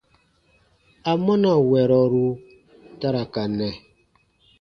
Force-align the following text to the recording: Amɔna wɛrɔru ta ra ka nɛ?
Amɔna 1.11 1.51
wɛrɔru 1.69 2.25
ta 2.99 3.07
ra 3.15 3.23
ka 3.33 3.43
nɛ? 3.57 3.69